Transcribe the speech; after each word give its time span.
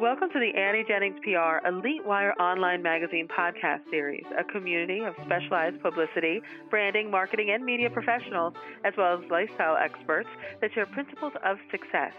Welcome 0.00 0.30
to 0.30 0.40
the 0.40 0.58
Annie 0.58 0.82
Jennings 0.88 1.18
PR 1.22 1.60
Elite 1.68 2.06
Wire 2.06 2.32
Online 2.40 2.82
Magazine 2.82 3.28
podcast 3.28 3.80
series, 3.90 4.24
a 4.38 4.42
community 4.42 5.00
of 5.00 5.12
specialized 5.26 5.82
publicity, 5.82 6.40
branding, 6.70 7.10
marketing, 7.10 7.50
and 7.50 7.62
media 7.62 7.90
professionals, 7.90 8.54
as 8.82 8.94
well 8.96 9.22
as 9.22 9.30
lifestyle 9.30 9.76
experts 9.76 10.30
that 10.62 10.72
share 10.72 10.86
principles 10.86 11.34
of 11.44 11.58
success. 11.70 12.14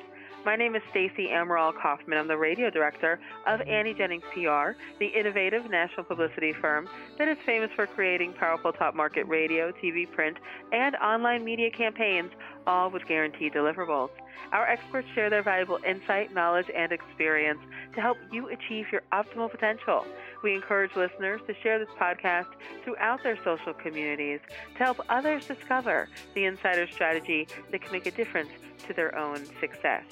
My 0.46 0.56
name 0.56 0.76
is 0.76 0.84
Stacy 0.92 1.30
Amaral 1.32 1.74
Kaufman. 1.74 2.20
I'm 2.20 2.28
the 2.28 2.38
radio 2.38 2.70
director 2.70 3.20
of 3.48 3.62
Annie 3.62 3.96
Jennings 3.96 4.24
PR, 4.32 4.78
the 5.00 5.08
innovative 5.08 5.68
national 5.72 6.04
publicity 6.04 6.54
firm 6.54 6.88
that 7.18 7.28
is 7.28 7.38
famous 7.48 7.72
for 7.76 7.88
creating 7.88 8.34
powerful 8.34 8.74
top 8.74 8.94
market 8.94 9.28
radio, 9.28 9.72
TV, 9.84 10.06
print, 10.12 10.38
and 10.72 10.96
online 10.98 11.44
media 11.44 11.72
campaigns, 11.72 12.32
all 12.68 12.92
with 12.92 13.08
guaranteed 13.08 13.54
deliverables. 13.54 14.10
Our 14.52 14.68
experts 14.68 15.08
share 15.16 15.30
their 15.30 15.44
valuable 15.44 15.80
insight, 15.88 16.34
knowledge, 16.34 16.68
and 16.76 16.92
experience 16.92 17.60
to 17.96 18.02
help 18.02 18.18
you 18.32 18.50
achieve 18.50 18.86
your 18.92 19.02
optimal 19.14 19.50
potential. 19.50 20.06
We 20.44 20.54
encourage 20.54 20.96
listeners 20.96 21.42
to 21.48 21.54
share 21.62 21.80
this 21.80 21.90
podcast 22.00 22.48
throughout 22.84 23.24
their 23.24 23.38
social 23.44 23.74
communities 23.74 24.40
to 24.78 24.84
help 24.84 24.98
others 25.10 25.46
discover 25.48 26.10
the 26.36 26.46
insider 26.46 26.88
strategy 26.92 27.48
that 27.72 27.82
can 27.82 27.92
make 27.92 28.06
a 28.06 28.12
difference 28.12 28.52
to 28.88 28.94
their 28.94 29.18
own 29.18 29.46
success. 29.60 30.04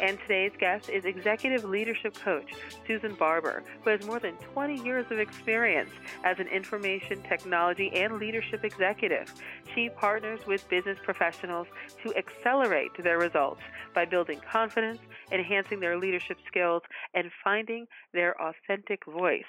And 0.00 0.18
today's 0.20 0.52
guest 0.58 0.88
is 0.88 1.04
executive 1.04 1.64
leadership 1.64 2.14
coach 2.14 2.52
Susan 2.86 3.14
Barber, 3.14 3.62
who 3.82 3.90
has 3.90 4.04
more 4.06 4.18
than 4.18 4.34
20 4.36 4.82
years 4.82 5.06
of 5.10 5.18
experience 5.18 5.90
as 6.24 6.38
an 6.38 6.48
information 6.48 7.22
technology 7.22 7.90
and 7.94 8.18
leadership 8.18 8.64
executive. 8.64 9.32
She 9.74 9.88
partners 9.88 10.40
with 10.46 10.68
business 10.68 10.98
professionals 11.02 11.66
to 12.02 12.14
accelerate 12.16 12.90
their 13.02 13.18
results 13.18 13.60
by 13.94 14.04
building 14.04 14.40
confidence, 14.50 15.00
enhancing 15.30 15.80
their 15.80 15.98
leadership 15.98 16.38
skills, 16.46 16.82
and 17.14 17.30
finding 17.44 17.86
their 18.12 18.40
authentic 18.40 19.04
voice. 19.06 19.44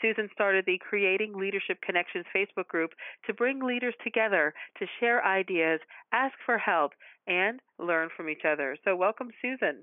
Susan 0.00 0.28
started 0.32 0.64
the 0.66 0.78
Creating 0.78 1.36
Leadership 1.36 1.80
Connections 1.80 2.24
Facebook 2.34 2.68
group 2.68 2.92
to 3.26 3.34
bring 3.34 3.60
leaders 3.60 3.94
together 4.04 4.54
to 4.78 4.86
share 5.00 5.24
ideas, 5.24 5.80
ask 6.12 6.34
for 6.46 6.58
help, 6.58 6.92
and 7.28 7.60
learn 7.78 8.08
from 8.16 8.28
each 8.28 8.42
other. 8.50 8.76
So, 8.84 8.96
welcome, 8.96 9.28
Susan. 9.40 9.82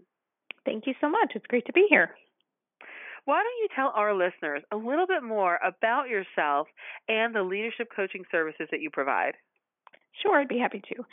Thank 0.65 0.88
you 0.88 0.93
so 0.99 1.09
much. 1.09 1.31
It's 1.35 1.45
great 1.47 1.65
to 1.67 1.73
be 1.73 1.85
here. 1.89 2.15
Why 3.25 3.38
don't 3.38 3.61
you 3.61 3.67
tell 3.75 3.91
our 3.95 4.13
listeners 4.13 4.61
a 4.71 4.75
little 4.75 5.07
bit 5.07 5.23
more 5.23 5.59
about 5.66 6.09
yourself 6.09 6.67
and 7.07 7.33
the 7.33 7.41
leadership 7.41 7.89
coaching 7.95 8.23
services 8.31 8.67
that 8.71 8.81
you 8.81 8.89
provide? 8.91 9.33
Sure, 10.21 10.39
I'd 10.39 10.47
be 10.47 10.59
happy 10.59 10.81
to. 10.89 11.03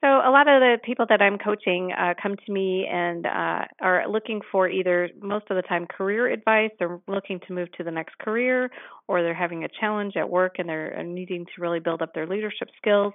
So, 0.00 0.06
a 0.06 0.30
lot 0.30 0.48
of 0.48 0.60
the 0.60 0.78
people 0.82 1.06
that 1.08 1.20
I'm 1.20 1.38
coaching 1.38 1.92
uh, 1.92 2.14
come 2.20 2.36
to 2.36 2.52
me 2.52 2.86
and 2.90 3.26
uh, 3.26 3.64
are 3.80 4.08
looking 4.08 4.40
for 4.50 4.68
either 4.68 5.10
most 5.20 5.46
of 5.50 5.56
the 5.56 5.62
time 5.62 5.86
career 5.86 6.28
advice, 6.28 6.70
they're 6.78 7.00
looking 7.06 7.40
to 7.46 7.52
move 7.52 7.70
to 7.72 7.84
the 7.84 7.90
next 7.90 8.16
career, 8.18 8.70
or 9.06 9.22
they're 9.22 9.34
having 9.34 9.64
a 9.64 9.68
challenge 9.80 10.16
at 10.16 10.28
work 10.28 10.56
and 10.58 10.68
they're 10.68 11.02
needing 11.02 11.46
to 11.46 11.62
really 11.62 11.80
build 11.80 12.00
up 12.02 12.14
their 12.14 12.26
leadership 12.26 12.68
skills, 12.76 13.12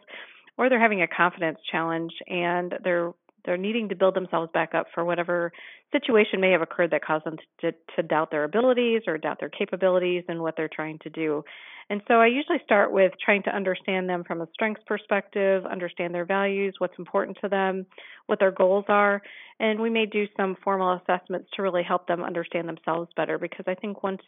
or 0.57 0.69
they're 0.69 0.79
having 0.79 1.01
a 1.01 1.07
confidence 1.07 1.59
challenge 1.71 2.13
and 2.27 2.73
they're 2.83 3.13
they're 3.45 3.57
needing 3.57 3.89
to 3.89 3.95
build 3.95 4.15
themselves 4.15 4.49
back 4.53 4.73
up 4.73 4.87
for 4.93 5.03
whatever 5.03 5.51
situation 5.91 6.39
may 6.39 6.51
have 6.51 6.61
occurred 6.61 6.91
that 6.91 7.03
caused 7.03 7.25
them 7.25 7.35
to, 7.59 7.73
to 7.95 8.01
doubt 8.01 8.31
their 8.31 8.45
abilities 8.45 9.01
or 9.05 9.17
doubt 9.17 9.37
their 9.39 9.49
capabilities 9.49 10.23
and 10.29 10.41
what 10.41 10.55
they're 10.55 10.69
trying 10.73 10.97
to 10.99 11.09
do. 11.09 11.43
And 11.89 12.01
so 12.07 12.15
I 12.15 12.27
usually 12.27 12.59
start 12.63 12.91
with 12.91 13.13
trying 13.23 13.43
to 13.43 13.55
understand 13.55 14.09
them 14.09 14.23
from 14.23 14.41
a 14.41 14.47
strengths 14.53 14.83
perspective, 14.87 15.65
understand 15.65 16.13
their 16.13 16.25
values, 16.25 16.75
what's 16.77 16.97
important 16.97 17.37
to 17.41 17.49
them, 17.49 17.85
what 18.27 18.39
their 18.39 18.51
goals 18.51 18.85
are, 18.87 19.21
and 19.59 19.79
we 19.79 19.89
may 19.89 20.05
do 20.05 20.25
some 20.35 20.57
formal 20.63 20.99
assessments 21.01 21.49
to 21.55 21.61
really 21.61 21.83
help 21.83 22.07
them 22.07 22.23
understand 22.23 22.67
themselves 22.67 23.09
better 23.15 23.37
because 23.37 23.65
I 23.67 23.75
think 23.75 24.03
once 24.03 24.21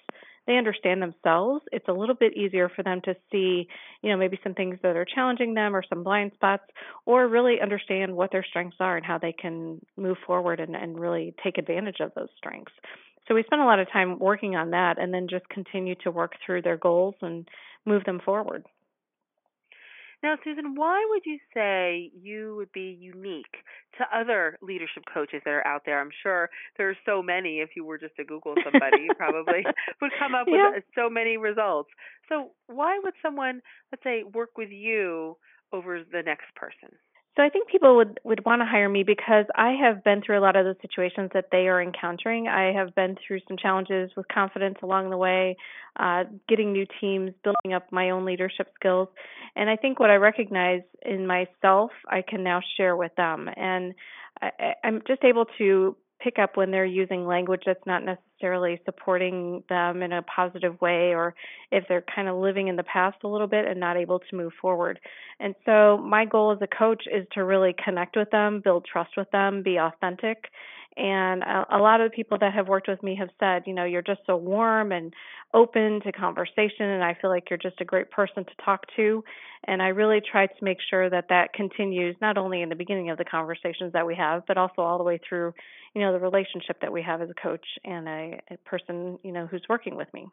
they 0.47 0.57
understand 0.57 1.01
themselves, 1.01 1.63
it's 1.71 1.87
a 1.87 1.93
little 1.93 2.15
bit 2.15 2.37
easier 2.37 2.69
for 2.69 2.83
them 2.83 3.01
to 3.05 3.15
see, 3.31 3.67
you 4.01 4.11
know, 4.11 4.17
maybe 4.17 4.39
some 4.43 4.53
things 4.53 4.77
that 4.83 4.95
are 4.95 5.05
challenging 5.05 5.53
them 5.55 5.75
or 5.75 5.83
some 5.89 6.03
blind 6.03 6.31
spots, 6.35 6.63
or 7.05 7.27
really 7.27 7.59
understand 7.61 8.15
what 8.15 8.31
their 8.31 8.45
strengths 8.47 8.77
are 8.79 8.97
and 8.97 9.05
how 9.05 9.17
they 9.17 9.33
can 9.33 9.83
move 9.97 10.17
forward 10.25 10.59
and, 10.59 10.75
and 10.75 10.99
really 10.99 11.33
take 11.43 11.57
advantage 11.57 11.99
of 11.99 12.13
those 12.15 12.29
strengths. 12.37 12.73
So 13.27 13.35
we 13.35 13.43
spend 13.43 13.61
a 13.61 13.65
lot 13.65 13.79
of 13.79 13.91
time 13.91 14.19
working 14.19 14.55
on 14.55 14.71
that 14.71 14.99
and 14.99 15.13
then 15.13 15.27
just 15.29 15.47
continue 15.49 15.95
to 16.03 16.11
work 16.11 16.33
through 16.45 16.61
their 16.61 16.77
goals 16.77 17.15
and 17.21 17.47
move 17.85 18.03
them 18.05 18.19
forward. 18.23 18.65
Now, 20.23 20.37
Susan, 20.43 20.73
why 20.73 21.05
would 21.09 21.21
you 21.25 21.37
say 21.53 22.11
you 22.19 22.55
would 22.55 22.71
be 22.71 22.97
unique 22.99 23.61
to 23.99 24.17
other 24.17 24.57
leadership 24.59 25.03
coaches 25.13 25.41
that 25.45 25.51
are 25.51 25.67
out 25.67 25.83
there? 25.85 26.01
I'm 26.01 26.09
sure 26.23 26.49
there 26.77 26.89
are 26.89 26.97
so 27.05 27.21
many. 27.21 27.59
If 27.59 27.75
you 27.75 27.85
were 27.85 27.99
just 27.99 28.15
to 28.15 28.23
Google 28.23 28.55
somebody, 28.63 29.03
you 29.03 29.13
probably 29.15 29.63
would 30.01 30.11
come 30.17 30.33
up 30.33 30.47
with 30.47 30.55
yeah. 30.55 30.79
so 30.95 31.11
many 31.11 31.37
results. 31.37 31.89
So, 32.27 32.51
why 32.65 32.99
would 33.03 33.13
someone, 33.21 33.61
let's 33.91 34.03
say, 34.03 34.23
work 34.23 34.57
with 34.57 34.71
you 34.71 35.37
over 35.71 35.99
the 35.99 36.23
next 36.23 36.55
person? 36.55 36.97
So 37.35 37.43
I 37.43 37.49
think 37.49 37.67
people 37.67 37.97
would 37.97 38.19
would 38.23 38.45
want 38.45 38.61
to 38.61 38.65
hire 38.65 38.87
me 38.87 39.03
because 39.03 39.45
I 39.55 39.71
have 39.71 40.03
been 40.03 40.21
through 40.21 40.39
a 40.39 40.43
lot 40.43 40.55
of 40.55 40.65
the 40.65 40.75
situations 40.81 41.31
that 41.33 41.49
they 41.51 41.67
are 41.67 41.81
encountering. 41.81 42.47
I 42.47 42.71
have 42.71 42.95
been 42.95 43.17
through 43.27 43.39
some 43.47 43.57
challenges 43.57 44.11
with 44.15 44.25
confidence 44.29 44.77
along 44.81 45.09
the 45.09 45.17
way, 45.17 45.57
uh, 45.99 46.23
getting 46.47 46.71
new 46.71 46.85
teams, 47.01 47.31
building 47.43 47.73
up 47.73 47.91
my 47.91 48.11
own 48.11 48.23
leadership 48.25 48.71
skills, 48.75 49.09
and 49.55 49.69
I 49.69 49.75
think 49.75 49.99
what 49.99 50.09
I 50.09 50.15
recognize 50.15 50.83
in 51.01 51.27
myself, 51.27 51.91
I 52.07 52.21
can 52.21 52.43
now 52.43 52.61
share 52.77 52.95
with 52.95 53.13
them, 53.15 53.49
and 53.57 53.93
I, 54.41 54.75
I'm 54.83 55.01
just 55.05 55.23
able 55.23 55.45
to 55.57 55.95
pick 56.25 56.39
up 56.39 56.57
when 56.57 56.71
they're 56.71 56.85
using 56.85 57.27
language 57.27 57.61
that's 57.67 57.85
not 57.85 58.01
necessarily 58.03 58.81
supporting 58.83 59.63
them 59.69 60.01
in 60.01 60.11
a 60.11 60.23
positive 60.23 60.81
way 60.81 61.13
or 61.13 61.35
if 61.71 61.83
they're 61.87 62.03
kind 62.13 62.27
of 62.27 62.35
living 62.35 62.67
in 62.67 62.75
the 62.75 62.83
past 62.83 63.17
a 63.23 63.27
little 63.27 63.47
bit 63.47 63.65
and 63.67 63.79
not 63.79 63.95
able 63.95 64.17
to 64.17 64.35
move 64.35 64.51
forward. 64.59 64.99
And 65.39 65.53
so 65.65 65.97
my 65.97 66.25
goal 66.25 66.51
as 66.51 66.57
a 66.61 66.67
coach 66.67 67.03
is 67.05 67.27
to 67.33 67.43
really 67.43 67.75
connect 67.83 68.17
with 68.17 68.31
them, 68.31 68.59
build 68.63 68.87
trust 68.91 69.11
with 69.15 69.29
them, 69.29 69.61
be 69.61 69.77
authentic 69.77 70.45
and 70.97 71.43
a, 71.43 71.65
a 71.71 71.79
lot 71.79 71.99
of 71.99 72.09
the 72.09 72.15
people 72.15 72.37
that 72.39 72.53
have 72.53 72.67
worked 72.67 72.87
with 72.87 73.03
me 73.03 73.17
have 73.19 73.29
said, 73.39 73.63
you 73.65 73.73
know, 73.73 73.83
you're 73.83 74.01
just 74.01 74.21
so 74.25 74.37
warm 74.37 74.91
and 74.91 75.13
open 75.53 75.99
to 76.01 76.11
conversation, 76.11 76.85
and 76.85 77.03
I 77.03 77.17
feel 77.19 77.29
like 77.29 77.49
you're 77.49 77.59
just 77.59 77.81
a 77.81 77.85
great 77.85 78.11
person 78.11 78.45
to 78.45 78.51
talk 78.63 78.85
to. 78.95 79.23
And 79.67 79.81
I 79.81 79.87
really 79.87 80.21
try 80.21 80.47
to 80.47 80.63
make 80.63 80.77
sure 80.89 81.09
that 81.09 81.25
that 81.29 81.53
continues 81.53 82.15
not 82.21 82.37
only 82.37 82.61
in 82.61 82.69
the 82.69 82.75
beginning 82.75 83.09
of 83.09 83.17
the 83.17 83.25
conversations 83.25 83.93
that 83.93 84.05
we 84.05 84.15
have, 84.15 84.43
but 84.47 84.57
also 84.57 84.81
all 84.81 84.97
the 84.97 85.03
way 85.03 85.19
through, 85.27 85.53
you 85.93 86.01
know, 86.01 86.13
the 86.13 86.19
relationship 86.19 86.79
that 86.81 86.93
we 86.93 87.01
have 87.01 87.21
as 87.21 87.29
a 87.29 87.41
coach 87.41 87.65
and 87.83 88.07
a, 88.07 88.39
a 88.51 88.57
person, 88.65 89.19
you 89.23 89.31
know, 89.31 89.47
who's 89.47 89.65
working 89.67 89.95
with 89.95 90.07
me. 90.13 90.27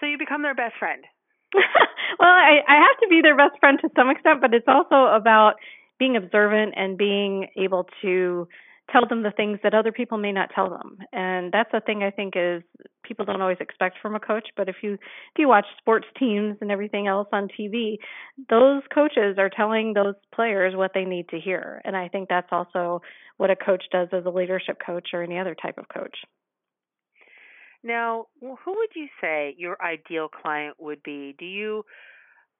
So 0.00 0.06
you 0.06 0.18
become 0.18 0.42
their 0.42 0.54
best 0.54 0.74
friend. 0.78 1.04
well, 1.54 2.28
I, 2.28 2.58
I 2.68 2.74
have 2.74 3.00
to 3.02 3.08
be 3.08 3.20
their 3.22 3.36
best 3.36 3.58
friend 3.60 3.78
to 3.80 3.88
some 3.96 4.10
extent, 4.10 4.40
but 4.40 4.52
it's 4.52 4.68
also 4.68 5.14
about 5.14 5.54
being 5.98 6.16
observant 6.16 6.74
and 6.76 6.98
being 6.98 7.48
able 7.56 7.86
to 8.02 8.48
tell 8.90 9.06
them 9.08 9.22
the 9.22 9.30
things 9.30 9.58
that 9.62 9.74
other 9.74 9.92
people 9.92 10.18
may 10.18 10.32
not 10.32 10.50
tell 10.54 10.68
them. 10.68 10.98
And 11.12 11.52
that's 11.52 11.70
the 11.72 11.80
thing 11.80 12.02
i 12.02 12.10
think 12.10 12.34
is 12.36 12.62
people 13.04 13.24
don't 13.24 13.40
always 13.40 13.58
expect 13.60 13.98
from 14.00 14.14
a 14.14 14.20
coach 14.20 14.48
but 14.56 14.68
if 14.68 14.76
you 14.82 14.94
if 14.94 15.38
you 15.38 15.48
watch 15.48 15.66
sports 15.78 16.06
teams 16.18 16.56
and 16.60 16.70
everything 16.70 17.06
else 17.06 17.28
on 17.32 17.48
tv 17.48 17.96
those 18.48 18.82
coaches 18.92 19.36
are 19.38 19.50
telling 19.50 19.92
those 19.92 20.14
players 20.34 20.74
what 20.74 20.92
they 20.94 21.04
need 21.04 21.28
to 21.28 21.38
hear. 21.38 21.80
And 21.84 21.96
i 21.96 22.08
think 22.08 22.28
that's 22.28 22.48
also 22.50 23.02
what 23.36 23.50
a 23.50 23.56
coach 23.56 23.84
does 23.90 24.08
as 24.12 24.24
a 24.24 24.30
leadership 24.30 24.78
coach 24.84 25.08
or 25.12 25.22
any 25.22 25.38
other 25.38 25.56
type 25.60 25.78
of 25.78 25.88
coach. 25.88 26.16
Now 27.82 28.26
who 28.40 28.56
would 28.66 28.90
you 28.94 29.08
say 29.20 29.54
your 29.58 29.76
ideal 29.82 30.28
client 30.28 30.76
would 30.78 31.02
be? 31.02 31.34
Do 31.38 31.44
you 31.44 31.84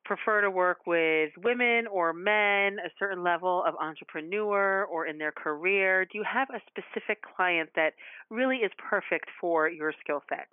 prefer 0.05 0.41
to 0.41 0.51
work 0.51 0.87
with 0.87 1.31
women 1.43 1.87
or 1.87 2.13
men, 2.13 2.79
a 2.79 2.91
certain 2.99 3.23
level 3.23 3.65
of 3.67 3.75
entrepreneur 3.81 4.85
or 4.85 5.07
in 5.07 5.19
their 5.19 5.33
career? 5.33 6.05
Do 6.05 6.19
you 6.19 6.25
have 6.31 6.49
a 6.51 6.61
specific 6.69 7.23
client 7.37 7.71
that 7.77 7.95
really 8.31 8.59
is 8.59 8.73
perfect 8.79 9.29
for 9.41 9.69
your 9.69 9.93
skill 10.03 10.23
set? 10.29 10.49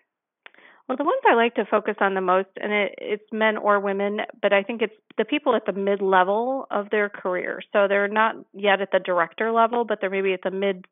Well, 0.87 0.97
the 0.97 1.03
ones 1.03 1.21
I 1.29 1.35
like 1.35 1.55
to 1.55 1.65
focus 1.65 1.95
on 2.01 2.15
the 2.15 2.21
most, 2.21 2.49
and 2.59 2.73
it, 2.73 2.95
it's 2.97 3.31
men 3.31 3.55
or 3.55 3.79
women, 3.79 4.21
but 4.41 4.51
I 4.51 4.63
think 4.63 4.81
it's 4.81 4.95
the 5.17 5.25
people 5.25 5.55
at 5.55 5.65
the 5.65 5.73
mid 5.73 6.01
level 6.01 6.65
of 6.71 6.89
their 6.89 7.07
career. 7.07 7.61
So 7.71 7.87
they're 7.87 8.07
not 8.07 8.35
yet 8.53 8.81
at 8.81 8.91
the 8.91 8.99
director 8.99 9.51
level, 9.51 9.85
but 9.85 9.99
they're 10.01 10.09
maybe 10.09 10.33
at 10.33 10.41
the 10.43 10.51
mid 10.51 10.85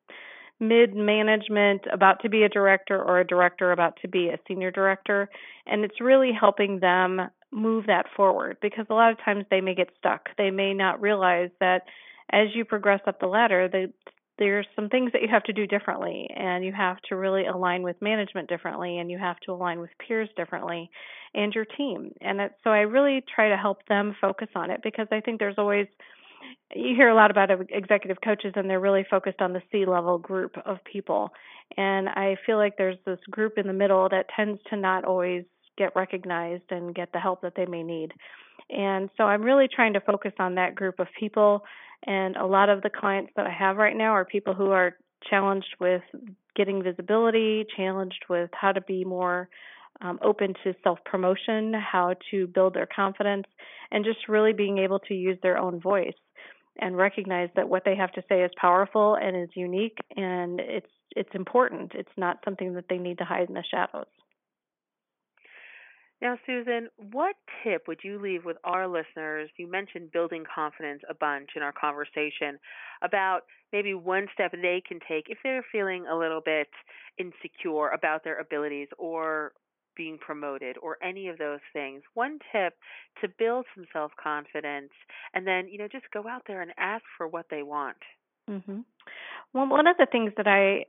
mid 0.60 0.94
management 0.94 1.82
about 1.92 2.22
to 2.22 2.30
be 2.30 2.44
a 2.44 2.50
director 2.50 3.02
or 3.02 3.20
a 3.20 3.28
director 3.28 3.72
about 3.72 3.98
to 4.02 4.08
be 4.08 4.28
a 4.28 4.38
senior 4.48 4.72
director 4.72 5.30
and 5.66 5.86
it's 5.86 6.02
really 6.02 6.32
helping 6.38 6.80
them 6.80 7.22
move 7.52 7.88
that 7.88 8.06
forward 8.16 8.58
because 8.62 8.86
a 8.90 8.94
lot 8.94 9.12
of 9.12 9.18
times 9.24 9.46
they 9.50 9.62
may 9.62 9.76
get 9.76 9.90
stuck. 9.98 10.30
They 10.38 10.52
may 10.52 10.74
not 10.74 11.02
realize 11.02 11.50
that 11.60 11.84
as 12.32 12.48
you 12.54 12.66
progress 12.66 13.02
up 13.08 13.20
the 13.20 13.28
ladder, 13.28 13.68
the, 13.68 13.92
there's 14.38 14.68
some 14.76 14.90
things 14.90 15.12
that 15.12 15.22
you 15.22 15.28
have 15.30 15.44
to 15.44 15.54
do 15.54 15.68
differently, 15.68 16.30
and 16.36 16.64
you 16.64 16.72
have 16.72 16.98
to 17.10 17.16
really 17.16 17.46
align 17.46 17.82
with 17.82 18.02
management 18.02 18.48
differently, 18.48 19.00
and 19.00 19.12
you 19.12 19.18
have 19.18 19.40
to 19.46 19.52
align 19.52 19.80
with 19.80 19.90
peers 20.06 20.30
differently, 20.38 20.90
and 21.34 21.54
your 21.54 21.66
team. 21.66 22.12
And 22.22 22.40
that, 22.40 22.56
so 22.64 22.70
I 22.70 22.82
really 22.82 23.24
try 23.36 23.50
to 23.50 23.58
help 23.58 23.86
them 23.88 24.16
focus 24.22 24.48
on 24.56 24.72
it 24.72 24.82
because 24.84 25.08
I 25.12 25.20
think 25.20 25.40
there's 25.40 25.58
always 25.58 25.88
you 26.74 26.96
hear 26.96 27.10
a 27.10 27.16
lot 27.16 27.32
about 27.32 27.50
executive 27.70 28.18
coaches 28.24 28.54
and 28.56 28.70
they're 28.70 28.80
really 28.80 29.06
focused 29.10 29.42
on 29.42 29.54
the 29.54 29.62
C 29.72 29.86
level 29.86 30.18
group 30.18 30.56
of 30.66 30.78
people. 30.90 31.32
And 31.78 32.08
I 32.10 32.38
feel 32.46 32.58
like 32.58 32.78
there's 32.78 32.98
this 33.06 33.20
group 33.30 33.58
in 33.58 33.68
the 33.68 33.74
middle 33.74 34.08
that 34.10 34.28
tends 34.36 34.60
to 34.70 34.78
not 34.78 35.04
always 35.04 35.44
get 35.80 35.96
recognized 35.96 36.70
and 36.70 36.94
get 36.94 37.12
the 37.12 37.20
help 37.20 37.42
that 37.42 37.54
they 37.56 37.66
may 37.66 37.82
need. 37.82 38.14
And 38.70 39.10
so 39.18 39.24
I'm 39.24 39.42
really 39.42 39.68
trying 39.74 39.94
to 39.94 40.02
focus 40.02 40.34
on 40.38 40.56
that 40.56 40.76
group 40.76 41.00
of 41.00 41.08
people. 41.20 41.64
And 42.06 42.36
a 42.36 42.46
lot 42.46 42.70
of 42.70 42.84
the 42.84 42.92
clients 42.92 43.32
that 43.36 43.48
I 43.48 43.52
have 43.52 43.78
right 43.78 43.96
now 43.96 44.12
are 44.12 44.26
people 44.26 44.54
who 44.54 44.70
are 44.72 44.96
challenged 45.28 45.76
with 45.80 46.04
getting 46.56 46.84
visibility, 46.84 47.66
challenged 47.76 48.26
with 48.30 48.52
how 48.54 48.72
to 48.72 48.82
be 48.82 49.04
more 49.04 49.50
um, 50.02 50.20
open 50.24 50.54
to 50.64 50.74
self 50.84 51.00
promotion, 51.06 51.74
how 51.74 52.16
to 52.32 52.48
build 52.48 52.76
their 52.76 52.88
confidence, 52.94 53.48
and 53.92 54.06
just 54.06 54.28
really 54.28 54.54
being 54.54 54.78
able 54.78 55.00
to 55.00 55.14
use 55.14 55.38
their 55.42 55.58
own 55.58 55.80
voice 55.82 56.14
and 56.82 56.96
recognize 56.96 57.50
that 57.56 57.68
what 57.68 57.84
they 57.86 57.96
have 57.96 58.12
to 58.14 58.24
say 58.30 58.42
is 58.44 58.52
powerful 58.60 59.16
and 59.16 59.36
is 59.36 59.50
unique 59.56 59.98
and 60.16 60.60
it's 60.60 60.88
it's 61.16 61.30
important. 61.34 61.94
It's 61.96 62.18
not 62.18 62.38
something 62.46 62.76
that 62.76 62.86
they 62.88 62.98
need 62.98 63.18
to 63.18 63.26
hide 63.26 63.48
in 63.50 63.56
the 63.56 63.64
shadows. 63.70 64.06
Now, 66.22 66.38
Susan, 66.46 66.90
what 67.12 67.36
tip 67.64 67.88
would 67.88 68.00
you 68.04 68.20
leave 68.20 68.44
with 68.44 68.58
our 68.66 68.88
listeners? 68.88 69.50
You 69.58 69.70
mentioned 69.70 70.12
building 70.12 70.44
confidence 70.54 71.02
a 71.10 71.14
bunch 71.14 71.52
in 71.56 71.62
our 71.62 71.72
conversation 71.72 72.60
about 73.02 73.42
maybe 73.72 73.94
one 73.94 74.28
step 74.34 74.52
they 74.52 74.82
can 74.86 75.00
take 75.08 75.26
if 75.30 75.38
they're 75.44 75.66
feeling 75.72 76.06
a 76.08 76.18
little 76.18 76.42
bit 76.44 76.68
insecure 77.18 77.90
about 77.90 78.24
their 78.24 78.40
abilities 78.40 78.90
or 78.98 79.54
being 79.96 80.18
promoted 80.18 80.78
or 80.82 80.98
any 81.04 81.30
of 81.30 81.38
those 81.38 81.60
things. 81.72 82.02
One 82.14 82.40
tip 82.52 82.74
to 83.22 83.28
build 83.38 83.66
some 83.76 83.86
self 83.94 84.12
confidence 84.22 84.92
and 85.34 85.48
then, 85.48 85.68
you 85.70 85.78
know, 85.78 85.88
just 85.90 86.06
go 86.14 86.28
out 86.28 86.44
there 86.48 86.62
and 86.62 86.72
ask 86.78 87.04
for 87.18 87.28
what 87.28 87.46
they 87.50 87.64
want. 87.64 87.98
Mm-hmm. 88.50 88.80
Well, 89.54 89.68
one 89.68 89.88
of 89.88 89.98
the 89.98 90.08
things 90.12 90.34
that 90.38 90.48
I 90.48 90.86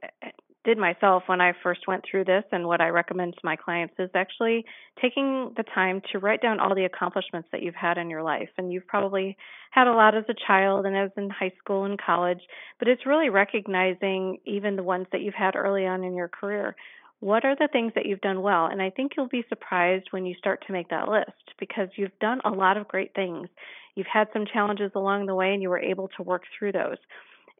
did 0.65 0.77
myself 0.77 1.23
when 1.27 1.41
I 1.41 1.53
first 1.63 1.89
went 1.89 2.05
through 2.09 2.25
this 2.25 2.45
and 2.53 2.67
what 2.67 2.81
I 2.81 2.89
recommend 2.89 3.33
to 3.35 3.41
my 3.43 3.57
clients 3.57 3.95
is 3.99 4.11
actually 4.15 4.65
taking 5.01 5.53
the 5.57 5.65
time 5.75 6.03
to 6.13 6.19
write 6.19 6.43
down 6.43 6.61
all 6.61 6.75
the 6.75 6.85
accomplishments 6.85 7.49
that 7.53 7.63
you've 7.63 7.75
had 7.75 7.97
in 7.97 8.11
your 8.11 8.23
life. 8.23 8.51
And 8.59 8.73
you've 8.73 8.87
probably 8.87 9.37
had 9.71 9.87
a 9.87 9.95
lot 9.95 10.15
as 10.15 10.25
a 10.29 10.35
child 10.47 10.85
and 10.85 10.97
as 10.97 11.11
in 11.17 11.31
high 11.31 11.53
school 11.59 11.85
and 11.85 11.99
college, 12.01 12.41
but 12.79 12.89
it's 12.89 13.07
really 13.07 13.31
recognizing 13.31 14.39
even 14.45 14.77
the 14.77 14.83
ones 14.83 15.07
that 15.13 15.23
you've 15.23 15.35
had 15.35 15.57
early 15.57 15.87
on 15.87 16.05
in 16.05 16.15
your 16.15 16.29
career. 16.29 16.77
What 17.21 17.45
are 17.45 17.57
the 17.57 17.69
things 17.71 17.93
that 17.95 18.07
you've 18.07 18.21
done 18.21 18.43
well? 18.43 18.67
And 18.67 18.83
I 18.83 18.91
think 18.91 19.13
you'll 19.17 19.29
be 19.29 19.45
surprised 19.49 20.09
when 20.11 20.27
you 20.27 20.35
start 20.35 20.65
to 20.67 20.73
make 20.73 20.89
that 20.91 21.09
list 21.09 21.55
because 21.59 21.89
you've 21.97 22.19
done 22.21 22.41
a 22.45 22.51
lot 22.51 22.77
of 22.77 22.89
great 22.89 23.15
things. 23.15 23.49
You've 23.95 24.07
had 24.13 24.29
some 24.33 24.47
challenges 24.51 24.93
along 24.95 25.27
the 25.27 25.35
way 25.35 25.53
and 25.53 25.63
you 25.63 25.71
were 25.71 25.81
able 25.81 26.09
to 26.17 26.23
work 26.23 26.43
through 26.59 26.73
those. 26.73 26.97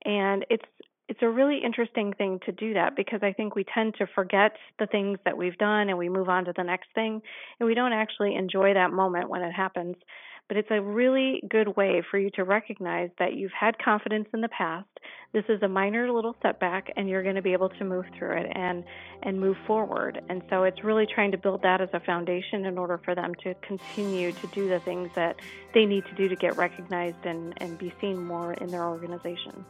And 0.05 0.47
it's 0.49 0.65
it's 1.11 1.23
a 1.23 1.29
really 1.29 1.59
interesting 1.59 2.13
thing 2.13 2.39
to 2.47 2.53
do 2.53 2.75
that 2.75 2.95
because 2.95 3.19
I 3.21 3.33
think 3.33 3.57
we 3.57 3.65
tend 3.65 3.97
to 3.99 4.07
forget 4.15 4.53
the 4.79 4.87
things 4.87 5.19
that 5.25 5.37
we've 5.37 5.59
done 5.59 5.89
and 5.89 5.99
we 5.99 6.09
move 6.09 6.29
on 6.29 6.45
to 6.45 6.53
the 6.57 6.63
next 6.63 6.87
thing 6.95 7.21
and 7.59 7.67
we 7.67 7.75
don't 7.75 7.93
actually 7.93 8.37
enjoy 8.37 8.75
that 8.75 8.93
moment 8.93 9.29
when 9.29 9.43
it 9.43 9.51
happens. 9.51 9.97
But 10.47 10.57
it's 10.57 10.71
a 10.71 10.81
really 10.81 11.43
good 11.49 11.77
way 11.77 12.03
for 12.09 12.19
you 12.19 12.31
to 12.37 12.45
recognize 12.45 13.11
that 13.19 13.35
you've 13.35 13.51
had 13.59 13.77
confidence 13.79 14.29
in 14.33 14.41
the 14.41 14.49
past. 14.49 14.87
This 15.33 15.43
is 15.49 15.61
a 15.63 15.69
minor 15.69 16.13
little 16.13 16.37
setback 16.43 16.93
and 16.97 17.09
you're 17.09 17.25
going 17.25 17.35
to 17.35 17.43
be 17.43 17.55
able 17.55 17.71
to 17.71 17.85
move 17.85 18.05
through 18.17 18.37
it 18.37 18.53
and 18.55 18.85
and 19.25 19.41
move 19.41 19.57
forward. 19.67 20.23
And 20.29 20.43
so 20.49 20.63
it's 20.63 20.85
really 20.85 21.07
trying 21.13 21.33
to 21.33 21.39
build 21.39 21.63
that 21.63 21.81
as 21.81 21.89
a 21.93 22.01
foundation 22.01 22.67
in 22.67 22.79
order 22.79 23.01
for 23.05 23.17
them 23.17 23.35
to 23.43 23.55
continue 23.67 24.31
to 24.31 24.47
do 24.49 24.69
the 24.69 24.79
things 24.79 25.11
that 25.17 25.41
they 25.75 25.87
need 25.87 26.05
to 26.07 26.15
do 26.15 26.29
to 26.29 26.37
get 26.37 26.57
recognized 26.57 27.25
and, 27.25 27.53
and 27.57 27.77
be 27.79 27.93
seen 28.01 28.23
more 28.23 28.53
in 28.55 28.69
their 28.69 28.85
organization. 28.85 29.65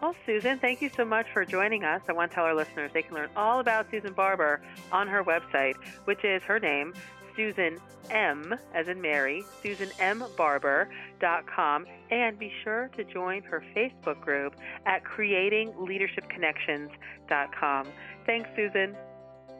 Well, 0.00 0.14
Susan, 0.26 0.58
thank 0.58 0.82
you 0.82 0.90
so 0.94 1.04
much 1.04 1.26
for 1.32 1.44
joining 1.44 1.84
us. 1.84 2.02
I 2.08 2.12
want 2.12 2.30
to 2.30 2.34
tell 2.34 2.44
our 2.44 2.54
listeners 2.54 2.90
they 2.92 3.02
can 3.02 3.14
learn 3.14 3.30
all 3.36 3.60
about 3.60 3.86
Susan 3.90 4.12
Barber 4.12 4.60
on 4.92 5.08
her 5.08 5.24
website, 5.24 5.76
which 6.04 6.24
is 6.24 6.42
her 6.42 6.60
name, 6.60 6.92
Susan 7.36 7.78
M, 8.10 8.54
as 8.74 8.88
in 8.88 9.00
Mary, 9.00 9.42
SusanMBarber.com, 9.62 11.86
and 12.10 12.38
be 12.38 12.52
sure 12.62 12.90
to 12.96 13.04
join 13.04 13.42
her 13.44 13.64
Facebook 13.74 14.20
group 14.20 14.56
at 14.84 15.02
CreatingLeadershipConnections.com. 15.04 17.86
Thanks, 18.26 18.50
Susan. 18.54 18.94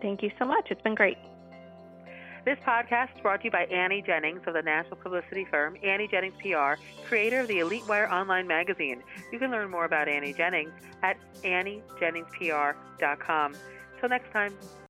Thank 0.02 0.22
you 0.22 0.30
so 0.38 0.44
much. 0.44 0.66
It's 0.70 0.82
been 0.82 0.94
great. 0.94 1.16
This 2.44 2.58
podcast 2.58 3.16
is 3.16 3.22
brought 3.22 3.40
to 3.40 3.46
you 3.46 3.50
by 3.50 3.64
Annie 3.64 4.02
Jennings 4.02 4.42
of 4.46 4.52
the 4.52 4.60
national 4.60 4.96
publicity 4.96 5.46
firm 5.50 5.78
Annie 5.82 6.06
Jennings 6.06 6.34
PR, 6.42 6.74
creator 7.06 7.40
of 7.40 7.48
the 7.48 7.60
Elite 7.60 7.88
Wire 7.88 8.12
online 8.12 8.46
magazine. 8.46 9.02
You 9.32 9.38
can 9.38 9.50
learn 9.50 9.70
more 9.70 9.86
about 9.86 10.08
Annie 10.08 10.34
Jennings 10.34 10.74
at 11.02 11.16
AnnieJenningsPR.com. 11.42 13.54
Till 13.98 14.08
next 14.10 14.30
time. 14.30 14.52